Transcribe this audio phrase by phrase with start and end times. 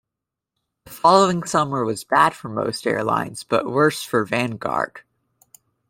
[0.85, 5.01] The following summer was bad for most airlines, but worse for Vanguard.